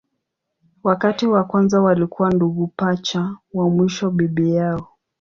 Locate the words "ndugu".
2.31-2.67